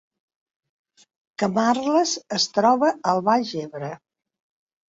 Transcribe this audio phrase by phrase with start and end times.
[1.43, 3.93] Camarles es troba al Baix Ebre